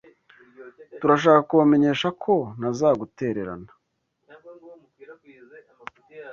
Turashaka 0.99 1.39
kubamenyesha 1.49 2.07
ko 2.23 2.33
ntazagutererana. 2.59 3.71